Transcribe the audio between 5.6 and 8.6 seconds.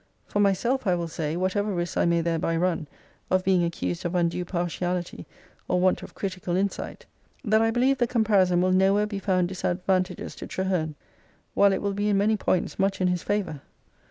or want of critical insight, that I believe the compari